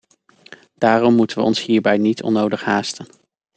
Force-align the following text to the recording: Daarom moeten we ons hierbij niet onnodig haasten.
Daarom 0.77 1.15
moeten 1.15 1.37
we 1.37 1.43
ons 1.43 1.63
hierbij 1.63 1.97
niet 1.97 2.23
onnodig 2.23 2.63
haasten. 2.63 3.07